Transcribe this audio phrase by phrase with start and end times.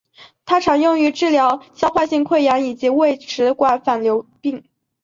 [0.47, 4.63] 它常用于治疗消化性溃疡以及胃食管反流病。